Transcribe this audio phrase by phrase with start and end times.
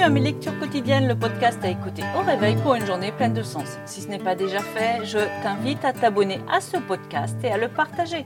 [0.00, 3.42] À mes lectures quotidiennes, le podcast à écouter au réveil pour une journée pleine de
[3.42, 3.78] sens.
[3.84, 7.58] Si ce n'est pas déjà fait, je t'invite à t'abonner à ce podcast et à
[7.58, 8.24] le partager.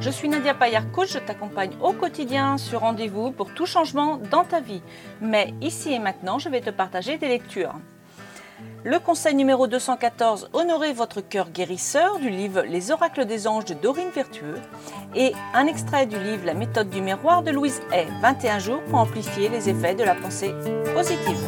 [0.00, 4.44] Je suis Nadia Payard, coach, je t'accompagne au quotidien sur rendez-vous pour tout changement dans
[4.44, 4.80] ta vie.
[5.20, 7.74] Mais ici et maintenant, je vais te partager des lectures.
[8.84, 13.74] Le conseil numéro 214, Honorez votre cœur guérisseur du livre Les oracles des anges de
[13.74, 14.56] Dorine Vertueux
[15.14, 18.98] et un extrait du livre La méthode du miroir de Louise Hay, 21 jours pour
[18.98, 20.54] amplifier les effets de la pensée
[20.94, 21.38] positive.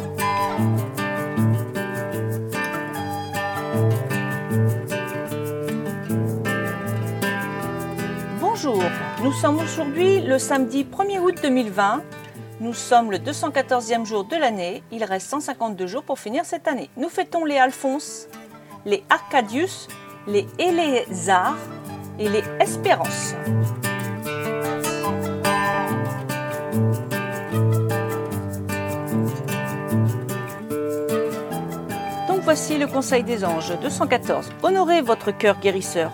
[8.39, 8.83] Bonjour,
[9.23, 12.03] nous sommes aujourd'hui le samedi 1er août 2020
[12.61, 14.83] nous sommes le 214e jour de l'année.
[14.91, 16.91] Il reste 152 jours pour finir cette année.
[16.95, 18.27] Nous fêtons les Alphonse,
[18.85, 19.87] les Arcadius,
[20.27, 21.57] les Éléazar
[22.19, 23.33] et les Espérance.
[32.27, 34.51] Donc voici le conseil des anges 214.
[34.61, 36.11] Honorez votre cœur guérisseur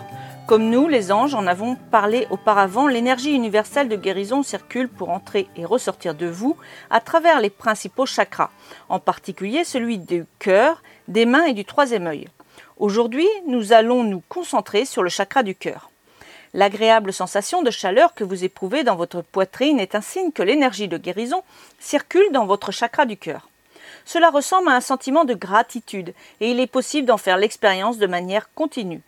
[0.47, 5.49] comme nous, les anges, en avons parlé auparavant, l'énergie universelle de guérison circule pour entrer
[5.57, 6.55] et ressortir de vous
[6.89, 8.49] à travers les principaux chakras,
[8.87, 12.29] en particulier celui du cœur, des mains et du troisième œil.
[12.77, 15.89] Aujourd'hui, nous allons nous concentrer sur le chakra du cœur.
[16.53, 20.87] L'agréable sensation de chaleur que vous éprouvez dans votre poitrine est un signe que l'énergie
[20.87, 21.43] de guérison
[21.77, 23.49] circule dans votre chakra du cœur.
[24.05, 28.07] Cela ressemble à un sentiment de gratitude et il est possible d'en faire l'expérience de
[28.07, 29.01] manière continue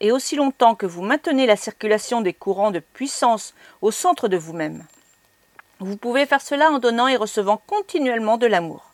[0.00, 4.36] et aussi longtemps que vous maintenez la circulation des courants de puissance au centre de
[4.36, 4.84] vous-même.
[5.80, 8.92] Vous pouvez faire cela en donnant et recevant continuellement de l'amour.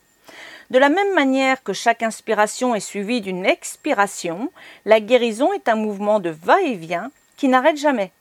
[0.69, 4.51] De la même manière que chaque inspiration est suivie d'une expiration,
[4.85, 8.11] la guérison est un mouvement de va-et-vient qui n'arrête jamais.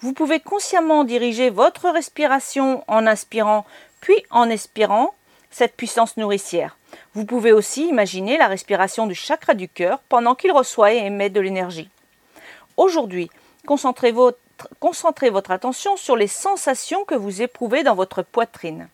[0.00, 3.64] Vous pouvez consciemment diriger votre respiration en inspirant
[4.00, 5.14] puis en expirant
[5.50, 6.76] cette puissance nourricière.
[7.14, 11.30] Vous pouvez aussi imaginer la respiration du chakra du cœur pendant qu'il reçoit et émet
[11.30, 11.88] de l'énergie.
[12.76, 13.30] Aujourd'hui,
[13.66, 18.88] concentrez votre, attention sur les sensations que vous éprouvez dans votre poitrine.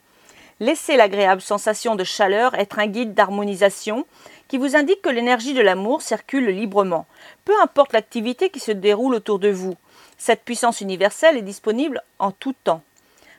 [0.60, 4.04] Laissez l'agréable sensation de chaleur être un guide d'harmonisation
[4.48, 7.06] qui vous indique que l'énergie de l'amour circule librement,
[7.44, 9.76] peu importe l'activité qui se déroule autour de vous.
[10.16, 12.82] Cette puissance universelle est disponible en tout temps.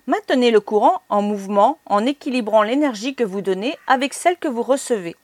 [0.08, 4.64] Maintenez le courant en mouvement en équilibrant l'énergie que vous donnez avec celle que vous
[4.64, 5.16] recevez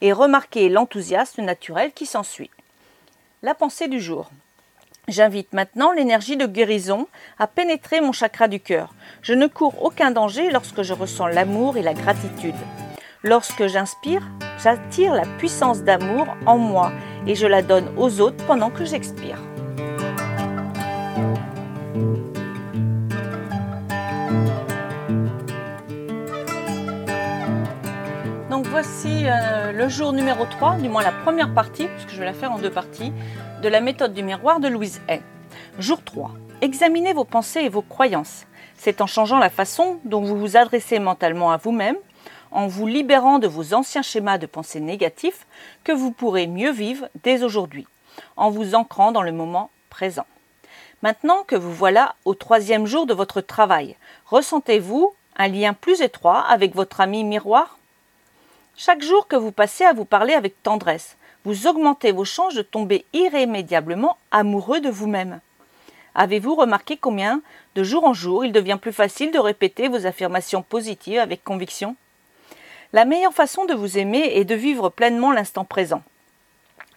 [0.00, 2.50] et remarquez l'enthousiasme naturel qui s'ensuit.
[3.42, 4.30] La pensée du jour.
[5.08, 7.06] J'invite maintenant l'énergie de guérison
[7.38, 8.94] à pénétrer mon chakra du cœur.
[9.20, 12.54] Je ne cours aucun danger lorsque je ressens l'amour et la gratitude.
[13.22, 14.22] Lorsque j'inspire,
[14.62, 16.90] j'attire la puissance d'amour en moi
[17.26, 19.38] et je la donne aux autres pendant que j'expire.
[28.54, 32.24] Donc voici euh, le jour numéro 3, du moins la première partie, puisque je vais
[32.24, 33.12] la faire en deux parties,
[33.60, 35.22] de la méthode du miroir de Louise Hay.
[35.80, 36.30] Jour 3.
[36.60, 38.46] Examinez vos pensées et vos croyances.
[38.76, 41.96] C'est en changeant la façon dont vous vous adressez mentalement à vous-même,
[42.52, 45.48] en vous libérant de vos anciens schémas de pensée négatifs,
[45.82, 47.88] que vous pourrez mieux vivre dès aujourd'hui,
[48.36, 50.26] en vous ancrant dans le moment présent.
[51.02, 56.42] Maintenant que vous voilà au troisième jour de votre travail, ressentez-vous un lien plus étroit
[56.42, 57.78] avec votre ami miroir?
[58.76, 62.62] Chaque jour que vous passez à vous parler avec tendresse, vous augmentez vos chances de
[62.62, 65.40] tomber irrémédiablement amoureux de vous-même.
[66.16, 67.40] Avez-vous remarqué combien,
[67.76, 71.94] de jour en jour, il devient plus facile de répéter vos affirmations positives avec conviction?
[72.92, 76.02] La meilleure façon de vous aimer est de vivre pleinement l'instant présent.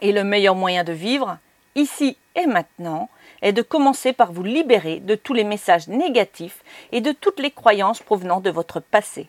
[0.01, 1.37] Et le meilleur moyen de vivre,
[1.75, 3.07] ici et maintenant,
[3.43, 7.51] est de commencer par vous libérer de tous les messages négatifs et de toutes les
[7.51, 9.27] croyances provenant de votre passé.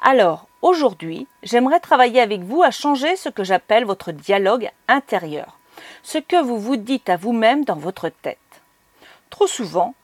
[0.00, 5.58] Alors, aujourd'hui, j'aimerais travailler avec vous à changer ce que j'appelle votre dialogue intérieur,
[6.02, 8.38] ce que vous vous dites à vous-même dans votre tête.
[9.30, 9.94] Trop souvent,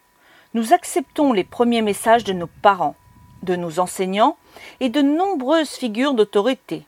[0.54, 2.96] nous acceptons les premiers messages de nos parents,
[3.42, 4.36] de nos enseignants
[4.80, 6.84] et de nombreuses figures d'autorité.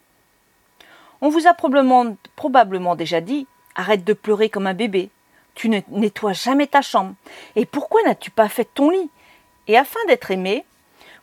[1.20, 5.10] On vous a probablement, probablement déjà dit Arrête de pleurer comme un bébé,
[5.56, 7.14] tu ne nettoies jamais ta chambre,
[7.56, 9.10] et pourquoi n'as-tu pas fait ton lit?
[9.66, 10.64] Et afin d'être aimé,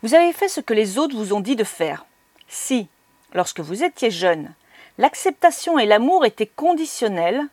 [0.04, 2.06] vous avez fait ce que les autres vous ont dit de faire.
[2.52, 2.90] Si,
[3.34, 4.54] lorsque vous étiez jeune,
[4.98, 7.48] l'acceptation et l'amour étaient conditionnels,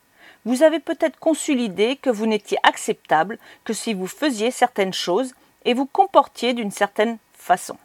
[0.45, 5.35] vous avez peut-être conçu l'idée que vous n'étiez acceptable que si vous faisiez certaines choses
[5.65, 7.77] et vous comportiez d'une certaine façon.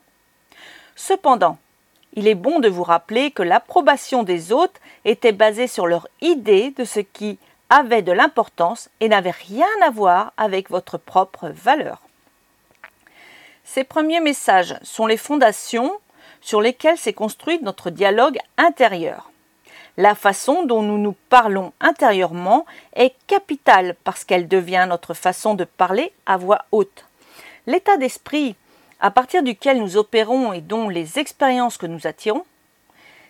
[0.95, 1.59] Cependant,
[2.13, 6.71] il est bon de vous rappeler que l'approbation des autres était basée sur leur idée
[6.71, 7.37] de ce qui
[7.69, 12.01] avait de l'importance et n'avait rien à voir avec votre propre valeur.
[13.63, 15.99] Ces premiers messages sont les fondations
[16.43, 19.31] sur lesquels s'est construit notre dialogue intérieur.
[19.97, 25.63] La façon dont nous nous parlons intérieurement est capitale parce qu'elle devient notre façon de
[25.63, 27.05] parler à voix haute.
[27.65, 28.55] L'état d'esprit
[28.99, 32.45] à partir duquel nous opérons et dont les expériences que nous attirons,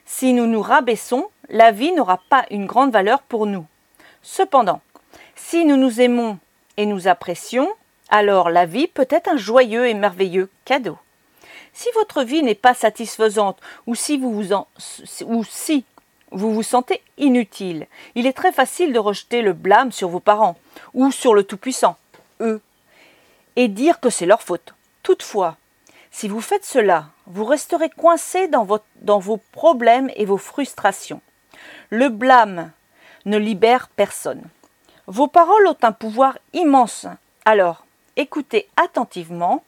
[0.06, 3.66] si nous nous rabaissons, la vie n'aura pas une grande valeur pour nous.
[4.22, 4.82] Cependant,
[5.36, 6.40] si nous nous aimons
[6.78, 7.70] et nous apprécions,
[8.10, 10.98] alors la vie peut être un joyeux et merveilleux cadeau.
[11.74, 14.54] Si votre vie n'est pas satisfaisante ou si vous vous,
[15.26, 15.86] ou si
[16.32, 20.58] vous vous sentez inutile, il est très facile de rejeter le blâme sur vos parents
[20.94, 21.98] ou sur le Tout-Puissant,
[22.42, 22.62] eux,
[23.56, 24.74] et dire que c'est leur faute.
[25.02, 25.58] Toutefois,
[26.12, 28.68] si vous faites cela, vous resterez coincé dans,
[29.02, 31.22] dans vos problèmes et vos frustrations.
[31.90, 32.72] Le blâme
[33.26, 34.44] ne libère personne.
[35.08, 37.08] Vos paroles ont un pouvoir immense.
[37.46, 37.86] Alors,
[38.16, 39.64] écoutez attentivement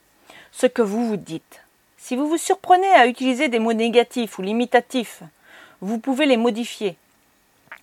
[0.52, 1.65] ce que vous vous dites.
[1.96, 5.22] Si vous vous surprenez à utiliser des mots négatifs ou limitatifs,
[5.80, 6.96] vous pouvez les modifier.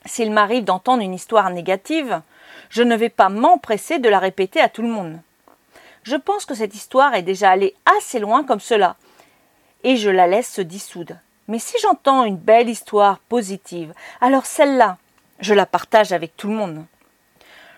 [0.06, 2.21] S'il m'arrive d'entendre une histoire négative,
[2.69, 5.19] je ne vais pas m'empresser de la répéter à tout le monde.
[6.04, 8.98] Je pense que cette histoire est déjà allée assez loin comme cela,
[9.83, 11.16] et je la laisse se dissoudre.
[11.48, 14.98] Mais si j'entends une belle histoire positive, alors celle-là,
[15.39, 16.86] je la partage avec tout le monde.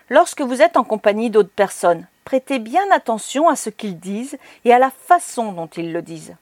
[0.08, 4.74] Lorsque vous êtes en compagnie d'autres personnes, prêtez bien attention à ce qu'ils disent et
[4.74, 6.34] à la façon dont ils le disent.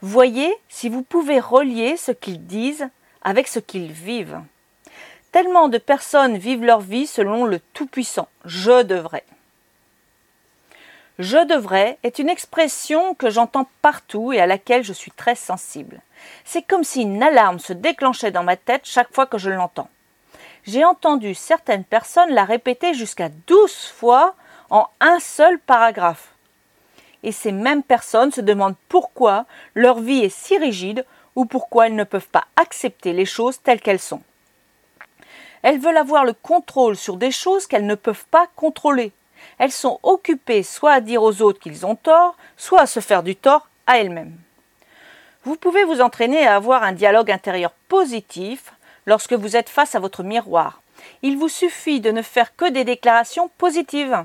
[0.00, 2.88] Voyez si vous pouvez relier ce qu'ils disent
[3.22, 4.40] avec ce qu'ils vivent.
[5.30, 8.28] Tellement de personnes vivent leur vie selon le Tout-Puissant.
[8.46, 9.24] Je devrais.
[11.18, 16.00] Je devrais est une expression que j'entends partout et à laquelle je suis très sensible.
[16.46, 19.90] C'est comme si une alarme se déclenchait dans ma tête chaque fois que je l'entends.
[20.64, 24.34] J'ai entendu certaines personnes la répéter jusqu'à douze fois
[24.70, 26.28] en un seul paragraphe.
[27.22, 29.44] Et ces mêmes personnes se demandent pourquoi
[29.74, 31.04] leur vie est si rigide
[31.36, 34.22] ou pourquoi elles ne peuvent pas accepter les choses telles qu'elles sont.
[35.62, 39.12] Elles veulent avoir le contrôle sur des choses qu'elles ne peuvent pas contrôler.
[39.58, 43.22] Elles sont occupées soit à dire aux autres qu'ils ont tort, soit à se faire
[43.22, 44.36] du tort à elles-mêmes.
[45.44, 48.72] Vous pouvez vous entraîner à avoir un dialogue intérieur positif
[49.06, 50.82] lorsque vous êtes face à votre miroir.
[51.22, 54.24] Il vous suffit de ne faire que des déclarations positives.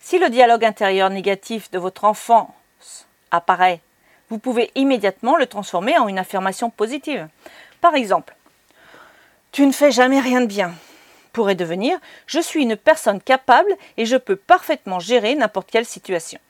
[0.00, 3.80] Si le dialogue intérieur négatif de votre enfance apparaît,
[4.30, 7.28] vous pouvez immédiatement le transformer en une affirmation positive.
[7.80, 8.34] Par exemple,
[9.52, 10.74] Tu ne fais jamais rien de bien
[11.32, 16.40] pourrait devenir Je suis une personne capable et je peux parfaitement gérer n'importe quelle situation.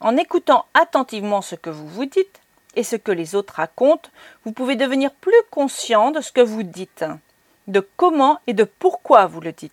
[0.00, 2.40] En écoutant attentivement ce que vous vous dites
[2.76, 4.10] et ce que les autres racontent,
[4.44, 7.04] vous pouvez devenir plus conscient de ce que vous dites,
[7.66, 9.72] de comment et de pourquoi vous le dites.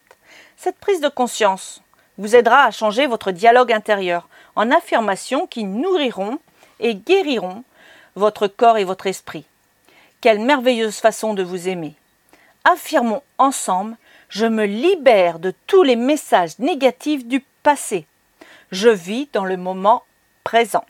[0.57, 1.81] Cette prise de conscience
[2.21, 6.37] vous aidera à changer votre dialogue intérieur en affirmations qui nourriront
[6.79, 7.63] et guériront
[8.15, 9.43] votre corps et votre esprit.
[10.21, 11.95] Quelle merveilleuse façon de vous aimer.
[12.63, 13.97] Affirmons ensemble
[14.29, 18.05] Je me libère de tous les messages négatifs du passé.
[18.71, 20.03] Je vis dans le moment
[20.43, 20.85] présent.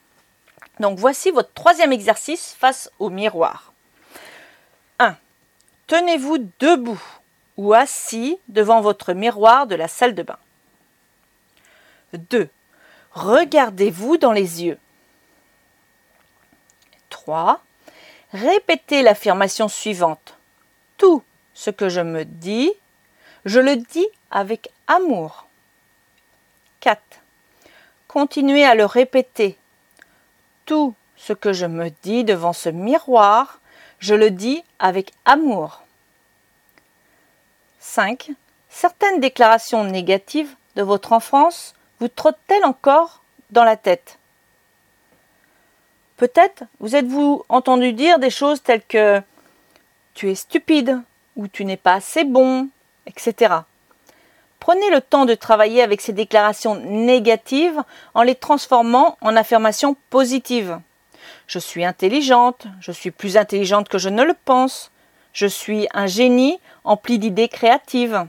[0.81, 3.72] Donc voici votre troisième exercice face au miroir.
[5.00, 5.16] 1.
[5.88, 7.01] Tenez-vous debout
[7.56, 10.38] ou assis devant votre miroir de la salle de bain.
[12.13, 12.50] 2.
[13.12, 14.77] Regardez-vous dans les yeux.
[17.10, 17.62] 3.
[18.34, 20.38] Répétez l'affirmation suivante.
[20.98, 22.72] Tout ce que je me dis,
[23.46, 25.48] je le dis avec amour.
[26.80, 27.01] 4.
[28.08, 29.58] Continuez à le répéter.
[30.65, 33.60] Tout ce que je me dis devant ce miroir,
[34.00, 35.84] je le dis avec amour.
[37.80, 38.32] 5.
[38.70, 44.17] Certaines déclarations négatives de votre enfance vous trottent-elles encore dans la tête?
[46.17, 49.22] Peut-être vous êtes-vous entendu dire des choses telles que
[50.15, 51.00] tu es stupide
[51.36, 52.70] ou tu n'es pas assez bon,
[53.05, 53.53] etc.
[54.60, 57.81] Prenez le temps de travailler avec ces déclarations négatives
[58.13, 60.79] en les transformant en affirmations positives.
[61.48, 64.91] Je suis intelligente, je suis plus intelligente que je ne le pense,
[65.34, 68.25] je suis un génie empli d'idées créatives,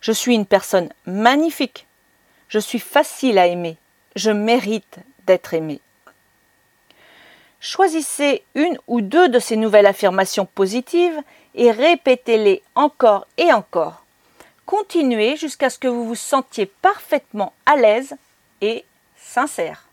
[0.00, 1.86] je suis une personne magnifique,
[2.52, 3.78] je suis facile à aimer,
[4.14, 5.80] je mérite d'être aimé.
[7.60, 11.18] Choisissez une ou deux de ces nouvelles affirmations positives
[11.54, 14.04] et répétez-les encore et encore.
[14.66, 18.16] Continuez jusqu'à ce que vous vous sentiez parfaitement à l'aise
[18.60, 18.84] et
[19.16, 19.88] sincère.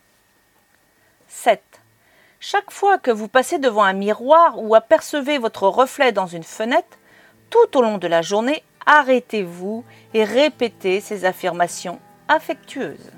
[1.30, 1.64] 7.
[2.42, 6.98] Chaque fois que vous passez devant un miroir ou apercevez votre reflet dans une fenêtre,
[7.50, 13.12] tout au long de la journée, arrêtez-vous et répétez ces affirmations affectueuses.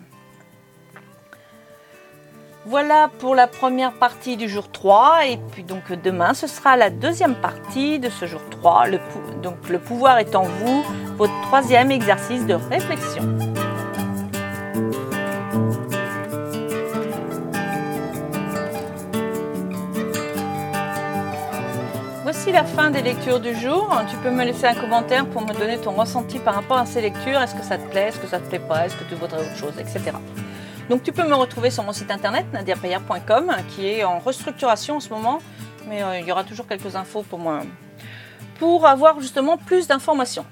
[2.66, 6.92] Voilà pour la première partie du jour 3 et puis donc demain ce sera la
[6.92, 8.88] deuxième partie de ce jour 3.
[8.88, 9.00] Le,
[9.42, 10.84] donc le pouvoir est en vous,
[11.18, 13.38] votre troisième exercice de réflexion.
[22.48, 23.90] La fin des lectures du jour.
[24.10, 27.00] Tu peux me laisser un commentaire pour me donner ton ressenti par rapport à ces
[27.00, 27.42] lectures.
[27.42, 28.10] Est-ce que ça te plaît?
[28.10, 28.86] Est-ce que ça te plaît pas?
[28.86, 29.74] Est-ce que tu voudrais autre chose?
[29.80, 30.02] Etc.
[30.90, 35.00] Donc tu peux me retrouver sur mon site internet nadiapayer.com qui est en restructuration en
[35.00, 35.40] ce moment,
[35.88, 37.62] mais euh, il y aura toujours quelques infos pour moi
[38.60, 40.46] pour avoir justement plus d'informations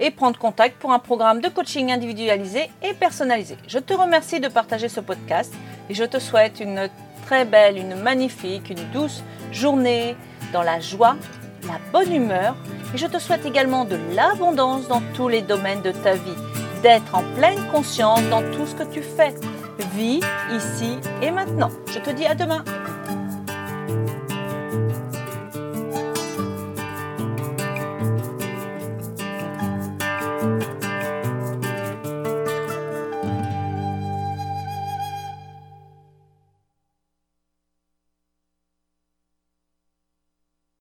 [0.00, 3.56] et prendre contact pour un programme de coaching individualisé et personnalisé.
[3.68, 5.54] Je te remercie de partager ce podcast
[5.88, 6.88] et je te souhaite une
[7.26, 9.22] très belle, une magnifique, une douce
[9.52, 10.16] journée
[10.54, 11.16] dans la joie,
[11.64, 12.54] la bonne humeur
[12.94, 16.38] et je te souhaite également de l'abondance dans tous les domaines de ta vie,
[16.80, 19.34] d'être en pleine conscience dans tout ce que tu fais.
[19.96, 20.20] Vis
[20.52, 21.70] ici et maintenant.
[21.92, 22.64] Je te dis à demain.